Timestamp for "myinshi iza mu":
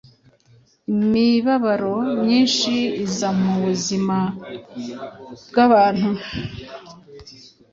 2.21-3.53